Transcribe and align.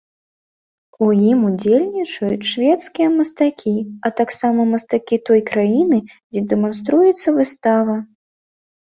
У 1.07 1.07
ім 1.33 1.39
удзельнічаюць 1.49 2.47
шведскія 2.51 3.09
мастакі, 3.17 3.73
а 4.09 4.11
таксама 4.21 4.65
мастакі 4.71 5.15
той 5.29 5.39
краіны, 5.51 5.99
дзе 6.31 6.43
дэманструецца 6.55 7.27
выстава. 7.37 7.95